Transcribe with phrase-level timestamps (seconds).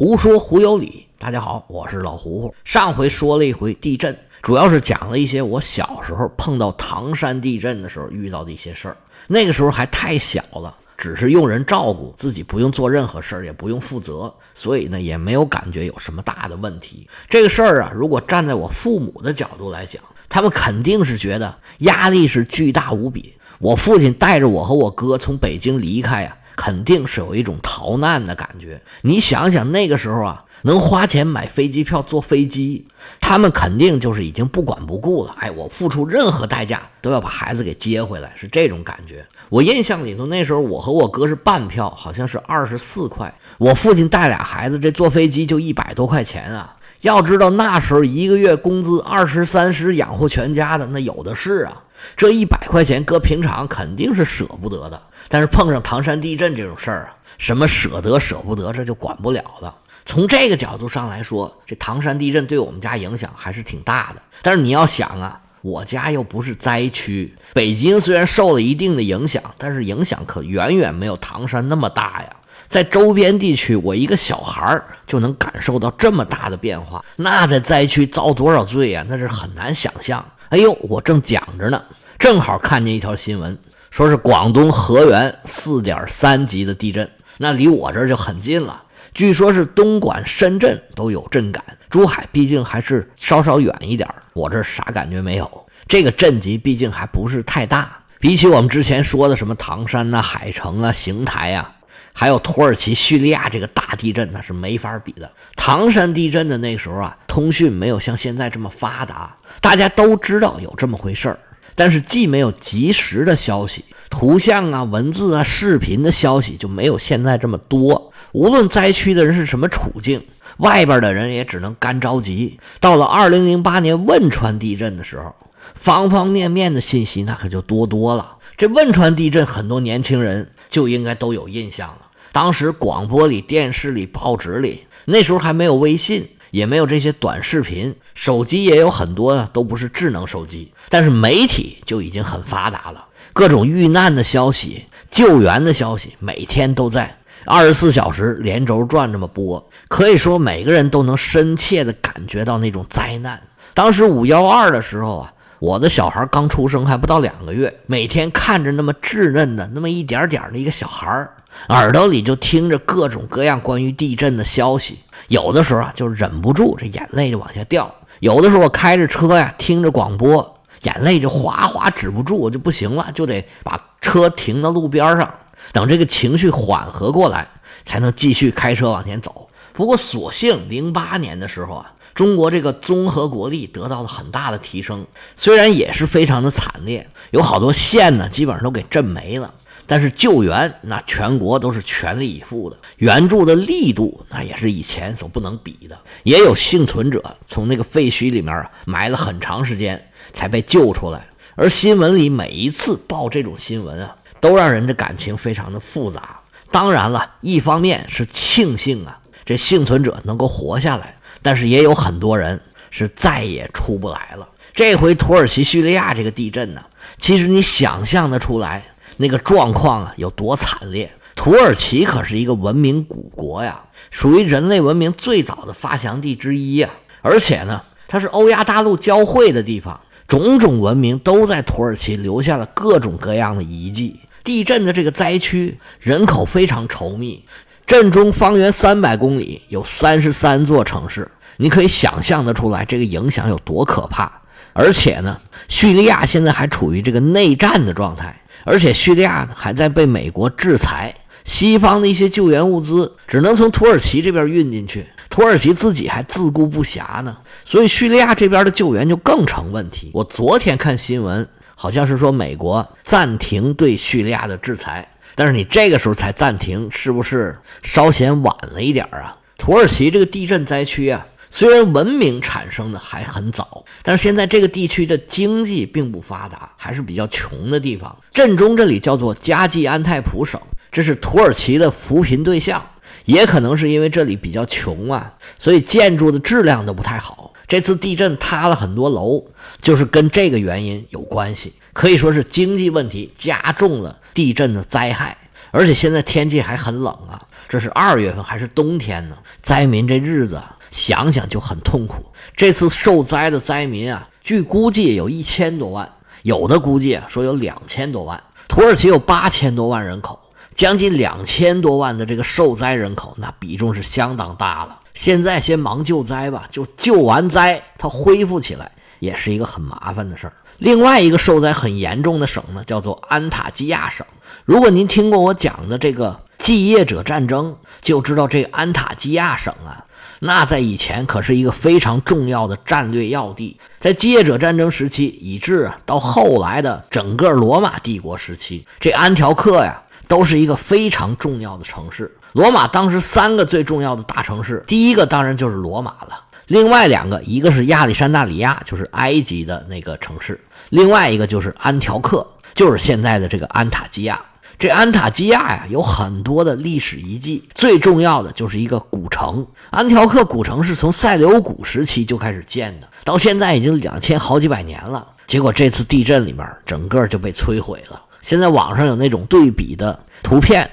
[0.00, 2.54] 胡说胡有理，大家好，我是老胡胡。
[2.64, 8.96] 上回说了一回地震，主要是讲了一些我小时候碰到唐山地震的时候遇到的一些事儿。
[9.26, 17.06] 那个时候还太小了，只是用人照顾，自己不用做任何事儿，也不用负责，所以呢也没有感觉有什么大的问题。
[17.28, 23.34] 这个事儿啊，如果站在我父母的角度来讲，他们肯定是觉得压力是巨大无比。
[23.58, 26.38] 我父亲带着我和我哥从北京离开呀。
[26.60, 28.78] 肯定是有一种逃难的感觉。
[29.00, 32.86] 你想想那个时候啊，能花钱买飞机票坐飞机，
[33.18, 35.34] 他们肯定就是已经不管不顾了。
[35.38, 39.24] 哎，我付出任何代价都要把孩子给接回来，是这种感觉。
[39.48, 43.32] 我印象里头那时候，我和我哥是半票，好像是二十四块。
[43.56, 46.76] 我父亲带俩孩子，这坐飞机就一百多块钱啊。
[47.00, 51.82] 要知道那时候一个月工资二十三十养活全家的那有的是啊。
[52.16, 55.00] 这一百块钱搁平常肯定是舍不得的。
[55.28, 59.74] 但是碰上唐山地震这种事儿啊，什么舍得舍不得，这就管不了了。
[60.04, 64.22] 从这个角度上来说，这唐山地震对我们家影响还是挺大的。
[64.42, 72.36] 但是你要想啊，我家又不是灾区，北京虽然受了一定的影响，但是影响可远远没有唐山那么大呀。
[72.66, 79.04] 在周边地区，我一个小孩儿就能感受到这么大的变化，那在灾区遭多少罪呀？
[79.08, 80.24] 那是很难想象。
[80.50, 81.80] 哎呦，我正讲着呢，
[82.18, 83.56] 正好看见一条新闻。
[83.92, 88.82] 说是广东河源四点三级的地震，那离我这就很近了。
[89.14, 95.66] 据说是东莞、深圳都有震感，珠海毕竟还是稍稍远一点我这啥感觉没有。
[95.86, 101.70] 这个震级毕竟还不是太大，比起我们之前说的什么唐山呐、海城啊、邢台呀，
[102.12, 105.30] 还有土耳其、叙利亚这个大地震，那是没法比的。
[105.56, 111.38] 唐山地震的那时候啊，通讯没有像现在这么发达，大家都知道有这么回事儿。
[111.74, 118.12] 但是既没有及时的消息，图像啊、文字啊、视频的消息就没有现在这么多。
[118.32, 120.22] 无论灾区的人是什么处境，
[120.58, 122.58] 外边的人也只能干着急。
[122.80, 125.34] 到了二零零八年汶川地震的时候，
[125.74, 128.36] 方方面面的信息那可就多多了。
[128.58, 132.06] 这汶川地震，很多年轻人就应该都有印象了。
[132.32, 136.26] 当时广播里、电视里、报纸里，那时候还没有微信。
[136.50, 153.40] 也没有这些短视频，手机也有很多都不是智能手机，但是媒体就已经很发达了，各种遇难的消息、救援的消息，每天都在二十四小时连轴转这么播，可以说每个人都能深切的感觉到那种灾难。
[153.72, 161.28] 当时五幺二的时候啊，我的小孩刚出生还不到两个月，每天看着那么稚嫩的那么一点点的一个小孩
[161.68, 164.98] 耳朵里就听着各种各样关于地震的消息。
[165.28, 167.84] 有的时候啊，就忍不住这眼泪就往下掉；
[168.20, 175.30] 有的时候我开着车呀，听着广播，眼泪就哗哗止不住，我就不行了，就得把车停到路边上，
[175.72, 177.46] 等这个情绪缓和过来，
[177.84, 179.49] 才能继续开车往前走。
[179.72, 189.54] 不过，所幸零八年的时候啊，中国这个综合国力得到了很大的提升，虽然也是非常的惨烈，有好多县呢，基本上都给震没了。
[189.86, 195.98] 但是救援那全国都是全力以赴的，援助的力度那也是以前所不能比的。
[196.22, 201.26] 也有幸存者从那个废墟里面啊埋了很长时间才被救出来。
[201.56, 206.38] 而新闻里每一次报这种新闻啊，都让人的感情非常的复杂。
[206.70, 214.48] 当然了，一方面是庆幸啊这幸存者能够活下来，但是也有很多人是再也出不来了。
[214.72, 216.82] 这回土耳其叙利亚这个地震呢，
[217.18, 218.84] 其实你想象得出来。
[219.16, 221.10] 那个状况啊有多惨烈？
[221.34, 226.88] 土耳其可是一个文明古国呀，属于人类文明最早的发祥地之一呀。
[227.20, 234.18] 而且呢，它是欧亚大陆交汇的地方，种种文明都在土耳其留下了各种各样的遗迹。
[234.42, 237.44] 地震的这个灾区人口非常稠密，
[237.90, 244.30] 震中方圆三百公里有三十三座城市，你可以想象得出来这个影响有多可怕。
[244.72, 245.36] 而且呢，
[245.66, 248.40] 叙利亚现在还处于这个内战的状态。
[248.64, 251.12] 而且叙利亚呢还在被美国制裁，
[251.44, 260.12] 西方的一些救援物资只能从土耳其这边运进去，土耳其自己还自顾不暇呢，所以叙利亚这边的救援就更成问题。
[260.14, 261.44] 我昨天看新闻，
[261.74, 269.36] 好像是说美国暂停对叙利亚的制裁，但是你这个时候才暂停，是不是稍显晚了一点啊？
[269.58, 271.26] 土耳其这个地震灾区啊。
[271.52, 278.16] 虽然文明产生的还很早，但是现在这个地区的经济并不发达，还是比较穷的地方。
[278.32, 280.60] 震中这里叫做加济安泰普省，
[280.92, 282.80] 这是土耳其的扶贫对象。
[283.24, 287.52] 也可能是因为这里比较穷啊，所以建筑的质量都不太好。
[287.66, 289.44] 这次地震塌了很多楼，
[289.82, 291.72] 就是跟这个原因有关系。
[291.92, 295.36] 可以说是经济问题加重了地震的灾害。
[295.72, 299.36] 而且现在天气还很冷啊，这是二月份还是冬天呢？
[299.62, 300.60] 灾民这日子
[300.90, 302.26] 想想就很痛苦。
[302.56, 306.10] 这次受灾的灾民啊，据估计有一千多万，
[306.42, 308.42] 有的估计说有两千多万。
[308.66, 310.40] 土耳其有八千多万人口，
[310.74, 314.98] 将近两千多万的这个受灾人口，那比重是相当大了。
[315.14, 318.90] 现在先忙救灾吧，就救完灾，它恢复起来
[319.20, 320.52] 也是一个很麻烦的事儿。
[320.80, 324.26] 另外一个受灾很严重的省呢，叫做安塔基亚省。
[324.64, 330.02] 如果您听过我讲的这个继业者战争，就知道这安塔基亚省啊，
[330.38, 333.78] 那在以前可是一个非常重要的战略要地。
[333.98, 342.34] 在继业者战争时期，以至到后来的整个罗马帝国时期，这安条克呀，都是一个非常重要的城市。
[342.52, 346.44] 罗马当时三个最重要的大城市，第一个当然就是罗马了。
[346.68, 350.54] 另外两个，一个是亚历山大里亚，就是埃及的那个城市；
[350.90, 354.38] 另外一个就是安条克，就是现在的这个安塔基亚。
[354.78, 359.66] 这安塔基亚呀，有很多的历史遗迹，最重要的就是一个古城。
[359.90, 365.26] 安条克古城是从塞琉古时期就开始建的，到现在已经两千好几百年了。
[365.46, 368.22] 结果这次地震里面，整个就被摧毁了。
[368.40, 370.90] 现在网上有那种对比的图片，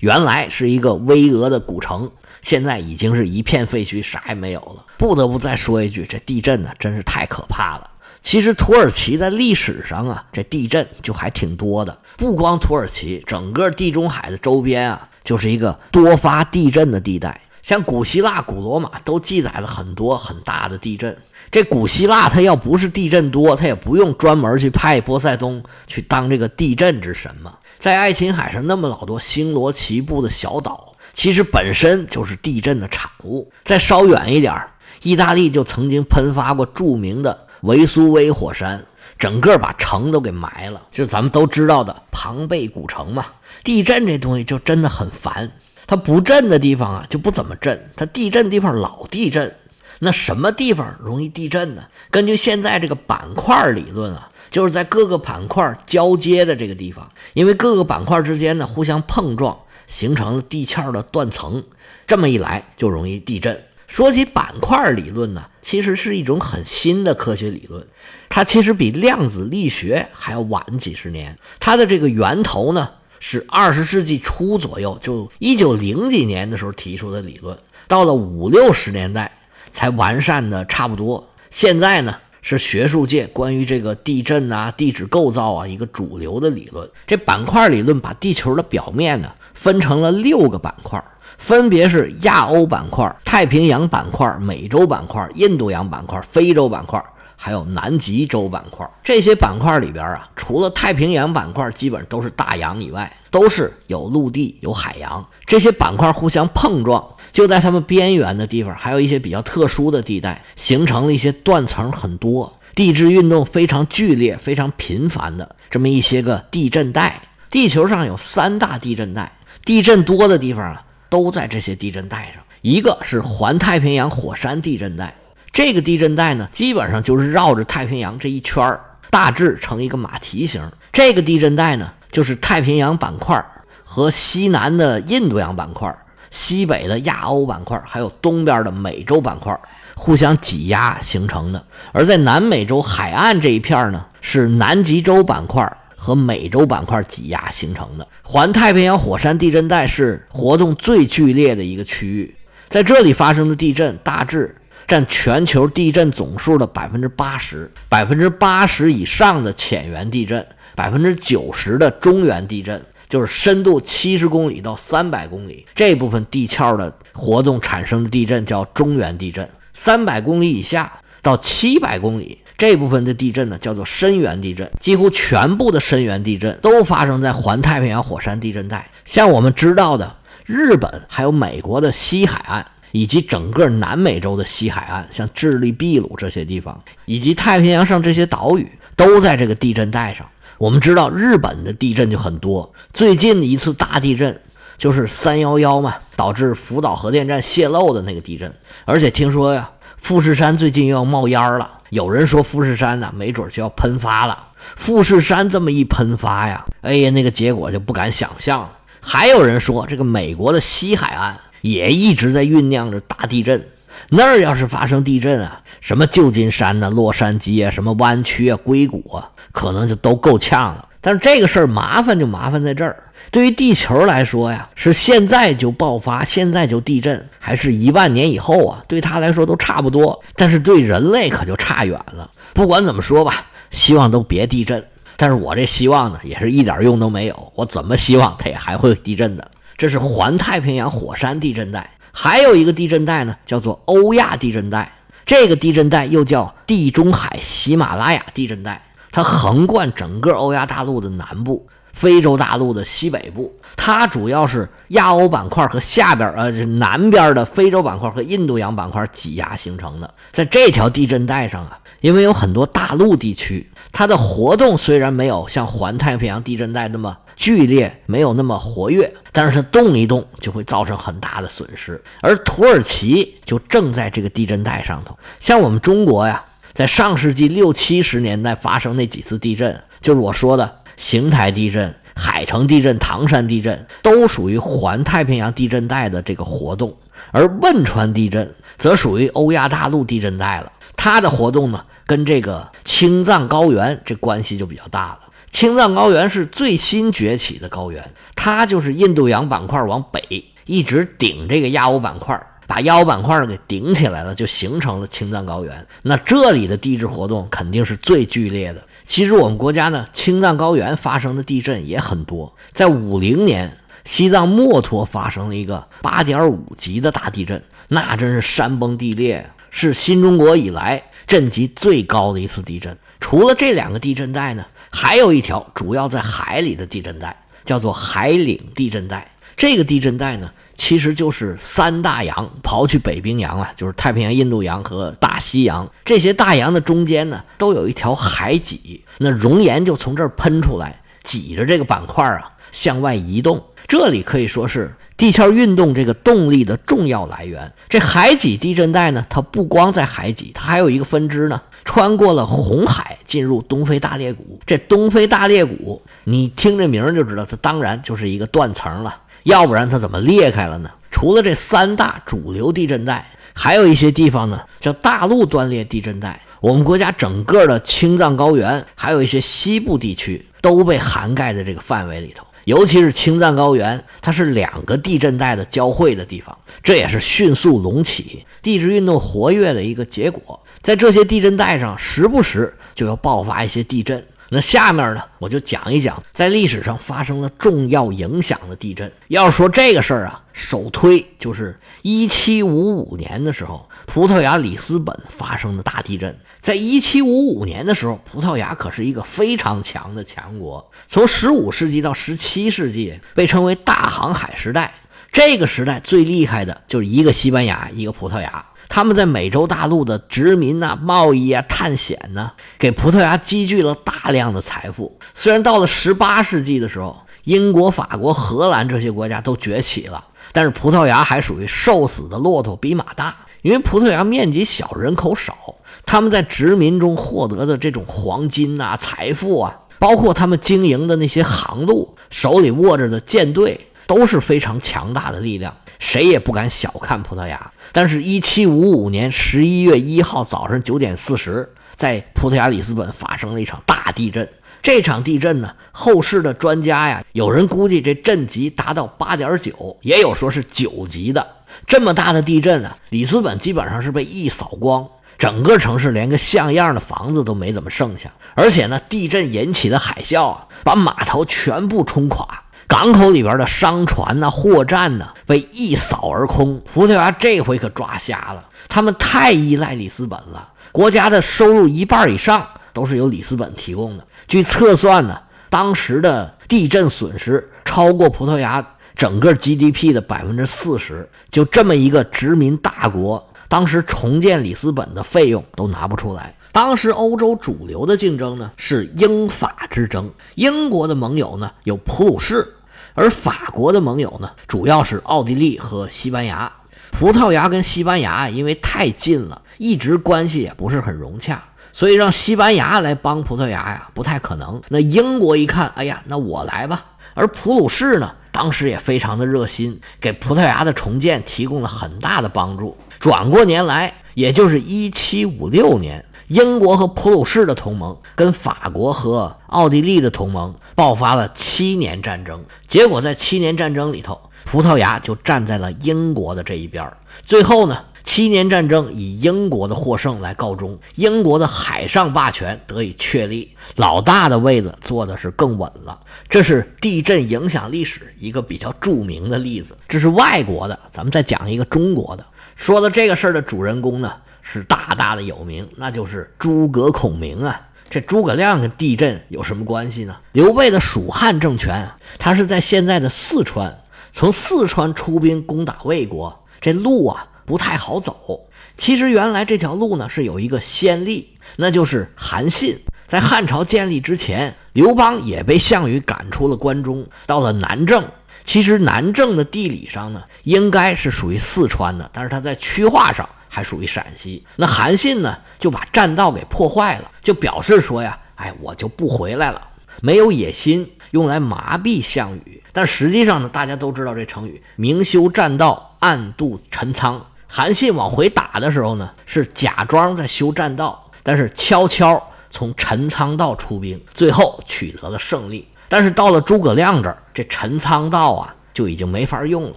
[0.00, 2.10] 原来是一个巍峨的古城。
[2.42, 4.84] 现在已经是一片废墟，啥也没有了。
[4.98, 7.88] 不得不再说一句，这地震呢，真是太可怕了。
[8.22, 11.98] 其实土耳其在历史上啊，这地震就还挺多的。
[12.16, 17.40] 不光土耳其，整个地中海的周边啊，就是一个多发地震的地带。
[17.62, 21.16] 像古希腊、古罗马都记载了很多很大的地震。
[21.50, 27.54] 这古希腊它要不是地震多，它也不用专门去派波塞冬去当这个地震之神嘛。
[27.78, 30.94] 在爱琴海上那么老多星罗棋布的小岛。
[31.12, 33.52] 其实本身就是地震的产物。
[33.64, 34.60] 再稍远一点
[35.02, 38.84] 意大利就曾经喷发过著名的维苏威火山，
[39.18, 40.80] 整个把城都给埋了。
[40.92, 43.26] 就是咱们都知道的庞贝古城嘛。
[43.64, 45.50] 地震这东西就真的很烦，
[45.86, 49.52] 它不震的地方啊就不怎么震，它地震地方老地震。
[49.98, 51.84] 那什么地方容易地震呢？
[52.10, 59.56] 根据现在这个板块理论啊，就是在各个板块交接的这个地方，因为各个板块之间呢互相碰撞。
[59.88, 61.62] 形成了地壳的断层，
[62.06, 63.62] 这么一来就容易地震。
[63.92, 67.86] 说起板块理论呢，其实是一种很新的科学理论，
[68.30, 71.38] 它其实比量子力学还要晚几十年。
[71.60, 72.88] 它的这个源头呢
[73.20, 77.54] 是二十世纪初左右，就一九零几年的时候提出的理论，
[77.86, 79.30] 到了五六十年代
[79.70, 81.28] 才完善的差不多。
[81.50, 86.88] 现在呢是学术界关于这个地震啊、地质构造啊一个主流的理论。
[87.06, 89.30] 这板块理论把地球的表面呢。
[89.54, 91.00] 分成了六个板块，
[91.42, 97.04] 分别是亚欧板块、太平洋板块、美洲板块、印度洋板块、非洲板块，
[97.34, 98.88] 还有南极洲板块。
[99.02, 105.26] 这些板块里边啊，除了太平洋板块基本都是大洋以外，都是有陆地、有海洋。
[105.44, 117.20] 这些板块互相碰撞，就在它们边缘的地方，还有一些比较特殊的地带，形成了一些断层很多、地质运动非常剧烈、非常频繁的这么一些个地震带。
[117.50, 119.32] 地球上有三大地震带。
[119.64, 120.82] 地震多的地方啊，
[121.12, 122.42] 都在这些地震带上。
[122.62, 125.14] 一个是环太平洋火山地震带，
[125.52, 128.80] 这个地震带呢，基本上就是绕着太平洋这一圈儿，
[129.10, 130.66] 大致成一个马蹄形。
[130.90, 133.44] 这个地震带呢，就是太平洋板块
[133.84, 135.94] 和西南的印度洋板块、
[136.30, 139.54] 西北的亚欧板块，还有东边的美洲板块
[139.94, 141.62] 互相挤压形成的。
[141.92, 145.70] 而在南美洲海岸这一片呢，是南极洲板块。
[146.02, 152.34] 和美洲板块挤压形成的环太平洋火山地震带是活动最剧烈的一个区域，
[152.68, 154.52] 在这里发生的地震大致
[154.88, 160.44] 占全球地震总数的百分之八十，百分之八十以上的浅源地震，
[160.74, 170.92] 百分之九十的中源地震，就是深度七十公里到三百公里这部分地壳的活动产生的地震叫中源地震，三百公里以下
[171.22, 172.38] 到七百公里。
[172.62, 174.70] 这部分的地震呢，叫做深源地震。
[174.78, 178.88] 几乎全部的深源地震都发生在环太平洋火山地震带。
[179.04, 180.14] 像我们知道的，
[180.46, 190.24] 日本还有美国的西海岸，以及整个南美洲的西海岸，像智利、秘鲁这些地方，以及太平洋上这些岛屿，都在这个地震带上。
[190.56, 192.72] 我们知道，日本的地震就很多。
[192.92, 194.40] 最近的一次大地震
[194.78, 198.54] 就是三幺幺嘛，导致福岛核电站泄漏的那个地震。
[198.84, 201.68] 而且听说呀，富士山最近又要冒烟了。
[201.92, 204.46] 有人说富士山呢，没准就要喷发了。
[204.76, 208.70] 富士山这么一喷发呀，哎呀，那个结果就不敢想象了。
[208.98, 213.68] 还有人说，这个美国的西海岸也一直在酝酿着大地震。
[214.08, 220.88] 那儿要是发生地震啊，什么旧金山呐、洛杉矶啊、什么湾区啊、硅谷啊，可能就都够呛了。
[221.02, 222.96] 但是这个事儿麻烦就麻烦在这儿，
[223.32, 228.84] 对于地球来说呀，是现在就爆发，现在就地震，还是一万年以后啊？
[228.86, 232.30] 对他来说都差不多，但是对人类可就差远了。
[232.54, 234.82] 不管怎么说吧，希望都别地震。
[235.16, 237.52] 但是我这希望呢，也是一点用都没有。
[237.56, 239.50] 我怎么希望它也还会地震的？
[239.76, 244.92] 这是环太平洋火山地震带，还有一个地震带呢，叫做欧亚地震带。
[245.26, 248.80] 这个地震带又叫地中海喜马拉雅地震带。
[249.12, 253.54] 它横贯整个欧亚大陆的南部，非洲大陆的西北部。
[253.76, 260.12] 它主要是亚欧板块和下边呃南边的非洲板块和印度洋板块挤压形成的。
[260.32, 272.02] 在这条地震带上啊，因为有很多大陆地区，它的活动虽然没有像环太平洋地震带那么剧烈，没有那么活跃，但是它动一动就会造成很大的损失。
[272.22, 276.42] 而土耳其就正在这个地震带上头，像我们中国呀。
[276.74, 286.96] 在上世纪六七十年代发生那几次地震，就是我说的邢台地震、海城地震、唐山地震，都属于环太平洋地震带的这个活动。
[287.30, 295.20] 而汶川地震则属于欧亚大陆地震带了，它的活动呢，跟这个青藏高原这关系就比较大了。
[295.50, 302.40] 青藏高原是最新崛起的高原，它就是印度洋板块往北一直顶这个亚欧板块。
[302.66, 305.86] 把亚欧板块给顶起来了，就形成了青藏高原。
[306.02, 308.82] 那这里的地质活动肯定是最剧烈的。
[309.04, 312.54] 其实我们国家呢，青藏高原发生的地震也很多。
[312.72, 322.96] 在五零年，西藏墨脱发生了一个八点五级的大地震，那真是山崩地裂，是新中国以来震级最高的一次地震。
[323.20, 329.30] 除了这两个地震带呢，还有一条主要在海里的地震带，叫做海岭地震带。
[329.56, 330.50] 这个地震带呢。
[330.74, 343.62] 其实就是三大洋，刨去北冰洋啊，就是太平洋、印度洋和大西洋这些大洋的中间呢，都有一条海脊，那熔岩就从这儿喷出来，挤着这个板块啊向外移动。
[343.86, 347.72] 这里可以说是地壳运动这个动力的重要来源。
[347.88, 354.58] 这海脊地震带呢，它不光在海脊，它还有一个分支呢，穿过了红海，进入东非大裂谷。
[354.66, 359.20] 这东非大裂谷，你听这名就知道，它当然就是一个断层了。
[359.44, 360.90] 要不然它怎么裂开了呢？
[361.10, 366.40] 除了这三大主流地震带，还有一些地方呢，叫大陆断裂地震带。
[366.60, 372.46] 我们国家整个的青藏高原，还有一些西部地区都被涵盖在这个范围里头。
[372.64, 380.60] 尤其是青藏高原，它是两个地震带的交汇的地方，这也是迅速隆起、地质运动活跃的一个结果。
[380.80, 384.24] 在这些地震带上，时不时就要爆发一些地震。
[384.54, 389.10] 那下面呢，我就讲一讲在历史上发生了重要影响的地震。
[389.28, 396.38] 要说这个事儿啊，首推就是一七五五年的时候，葡萄牙里斯本发生的大地震。
[396.60, 404.92] 在一七五五年的时候，葡萄牙可是一个非常强的强国，从十五世纪到十七世纪被称为大航海时代。
[405.32, 408.62] 这个时代最厉害的就是一个西班牙，一个葡萄牙。
[408.94, 415.18] 他们在美洲大陆的殖民呐、贸易啊、探险呐，给葡萄牙积聚了大量的财富。
[415.32, 420.22] 虽然到了十八世纪的时候，英国、法国、荷兰这些国家都崛起了，
[420.52, 423.34] 但是葡萄牙还属于瘦死的骆驼比马大。
[423.62, 425.56] 因为葡萄牙面积小，人口少，
[426.04, 435.76] 他们在殖民中获得的这种黄金呐、财富啊，包括他们经营的那些航路，手里握着的舰队，都是非常强大的力量。
[435.98, 437.72] 谁也不敢小看葡萄牙。
[437.92, 444.48] 但是，一七五五年十一月一号早上九点四十，在葡萄牙里斯本发生了一场大地震。
[444.82, 451.46] 这场地震呢，后世的专家呀，有人估计这震级达到八点九，也有说是九级的。
[451.86, 455.06] 这么大的地震啊，里斯本基本上是被一扫光，
[455.38, 458.32] 整个城市连个像样的房子都没怎么剩下。
[458.54, 462.61] 而且呢，地震引起的海啸啊，把码头全部冲垮。
[462.86, 466.80] 港口里边的商船呐、货站呐，被一扫而空。
[466.92, 470.68] 葡萄牙这回可抓瞎了，他们太依赖里斯本了。
[470.90, 474.26] 国家的收入一半以上都是由里斯本提供的。
[474.46, 475.38] 据测算呢，
[475.70, 481.28] 当时的地震损失超过葡萄牙整个 GDP 的百分之四十。
[481.50, 486.54] 就这么一个殖民大国，当时重建里斯本的费用都拿不出来。
[486.72, 492.74] 当时欧洲主流的竞争呢是英法之争，英国的盟友呢有普鲁士。
[493.14, 496.72] 而法国的盟友呢，主要是奥地利和西班牙。
[497.10, 501.62] 葡萄牙跟西班牙因为太近了，一直关系也不是很融洽，
[501.92, 504.80] 所以让西班牙来帮葡萄牙呀，不太可能。
[504.88, 507.04] 那英国一看，哎呀，那我来吧。
[507.34, 512.96] 而普鲁士呢，当时也非常的热心，给葡萄牙的重建提供了很大的帮助。
[513.20, 527.10] 转过年来，也就是一七五六年，英国和普鲁士的同盟跟法国和奥地利的同盟爆发了七年战争，结果在七年战争里头，葡萄牙就站在了英国的这一边。
[527.40, 536.20] 最后呢，七年战争以英国的获胜来告终，英国的海上霸权得以确立，老大的位子坐的是更稳了。
[536.50, 539.96] 这是地震影响历史一个比较著名的例子。
[540.06, 542.44] 这是外国的，咱们再讲一个中国的。
[542.76, 544.34] 说到这个事儿的主人公呢？
[544.62, 547.80] 是大大的有名，那就是诸葛孔明啊。
[548.08, 550.36] 这诸葛亮跟地震有什么关系呢？
[550.52, 554.02] 刘备的蜀汉政权，他是在现在的四川，
[554.32, 558.68] 从四川出兵攻打魏国，这路啊不太好走。
[558.98, 568.22] 其实原来这条路呢是有一个先例，那就是韩信在汉朝建立之前，刘邦也被项羽赶出了关中，到了南郑。
[568.64, 573.48] 其实南郑的地理上呢，应该是属于四川的，但是他在区划上。
[573.74, 579.80] 还属于陕西，那韩信呢就把栈道给破坏了，就表示说呀，哎，我就不回来了，
[580.20, 582.82] 没有野心，用来麻痹项羽。
[582.92, 587.46] 但实际上呢，大家都知道这成语“明修栈道，暗度陈仓”。
[587.66, 595.88] 韩信往回打的时候呢，是假装在修栈道，但是悄悄从陈仓道出兵，最后取得了胜利。
[596.10, 599.96] 但是到了诸葛亮这儿，这陈仓道啊就已经没法用了，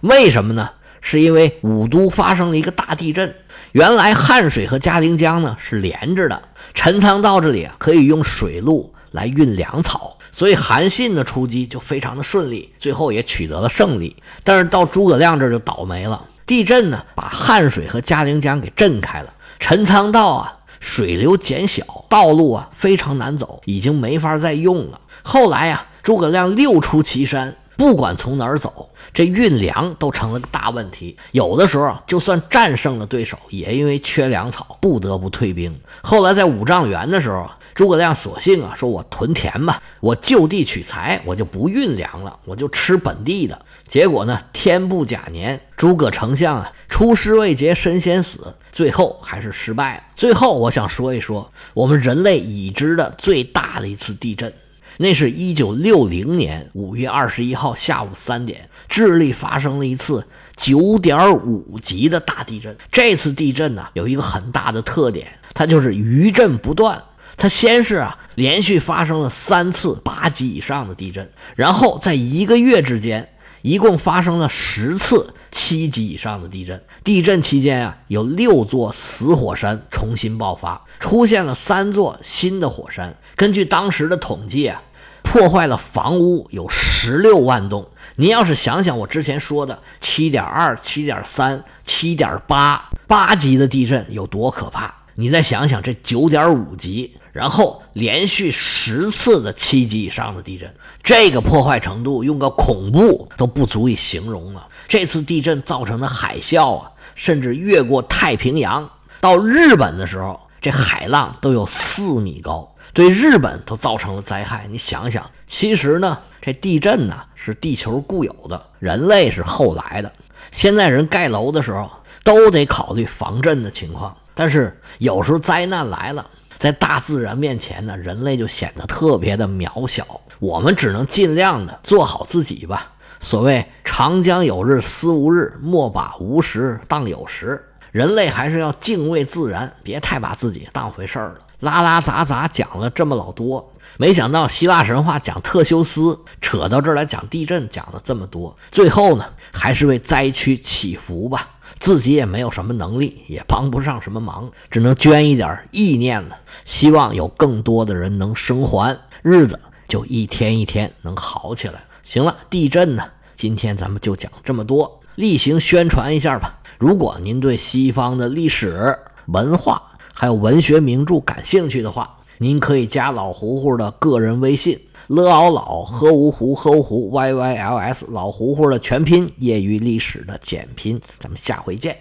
[0.00, 0.68] 为什么呢？
[1.00, 3.34] 是因为武都发生了一个大地震，
[3.72, 6.42] 原来汉水和嘉陵江呢是连着的，
[6.74, 14.16] 陈仓道这里啊可以用水路来运粮草，所以韩信的出击就非常的顺利，最后也取得了胜利。
[14.44, 25.00] 但是到诸葛亮这就倒霉了，地震呢把汉水和嘉陵江给震开了，陈仓道啊水流减小，道路啊非常难走，已经没法再用了。
[25.22, 27.56] 后来呀，诸葛亮六出祁山。
[27.78, 31.16] 不管从哪儿走，这运粮都成了个大问题。
[31.30, 35.78] 有的时候，就算战胜了对手，也因为缺粮草，不得不退兵。
[36.02, 43.56] 后来在五丈原的时候，诸葛亮索性啊，说我屯田吧，我就地取材，我就不运粮了，我就吃本地的。
[43.86, 50.02] 结果呢，天不假年，诸葛丞相啊，出师未捷身先死，最后还是失败了。
[50.16, 54.52] 最后，我想说一说我们人类已知的最大的一次地震。
[55.00, 62.76] 那是一九六零年五月二十一号下午三点，智利发生了一次九点五级的大地震。
[62.90, 67.00] 这次地震呢，有一个很大的特点，它就是余震不断。
[67.36, 73.28] 它先是啊，连续发生了三次八级以上的地震，然后在一个月之间，
[73.62, 76.82] 一共发生了十次七级以上的地震。
[77.04, 83.16] 地震期间啊，有六座死火山重新爆发，出现了三座新的火山。
[83.36, 84.82] 根据当时的统计啊。
[85.30, 87.86] 破坏了房屋有十六万栋。
[88.16, 104.66] 您要是想想我之前说的七点二、七点三、七点八八级的地震有多可怕，你再想想这九点五级，然后连续十次的七级以上的地震，这个破坏程度用个恐怖都不足以形容了。
[104.88, 112.74] 这次地震造成的海啸啊，甚至越过太平洋到日本的时候，这海浪都有四米高。
[112.94, 120.10] 对日本都造成了灾害，你想想，其实呢，这地震呢是地球固有的，人类是后来的。
[120.50, 121.88] 现在人盖楼的时候
[122.24, 126.26] 都得考虑防震的情况，但是有时候灾难来了，
[126.58, 130.04] 在大自然面前呢，人类就显得特别的渺小。
[130.40, 132.92] 我们只能尽量的做好自己吧。
[133.20, 141.40] 所谓“长江有日思无日，莫把无时当有时”，人类还是要敬畏自然，别太把自己当回事儿了。
[141.60, 148.56] 拉拉杂杂讲了这么老多，没想到希腊神话讲特修斯，扯到这儿来讲地震，讲了这么多。
[148.70, 151.48] 最后呢，还是为灾区祈福吧。
[151.80, 156.36] 自己也没有什么能力，也帮不上什么忙，只能捐一点意念了。
[156.64, 161.84] 希望有更多的人能生还，日子就一天一天能好起来。
[162.02, 166.57] 行了，地震呢，今天咱们就讲这么多，例行宣传一下吧。
[166.78, 169.82] 如果您对西方的历史文化，
[170.14, 181.00] 还有文学名著感兴趣的话，您可以加老胡胡的个人微信 l a o 老 h u 湖喝芜湖 y y l s 老胡胡的全拼，业余历史的简拼。
[181.18, 181.98] 咱们下回见。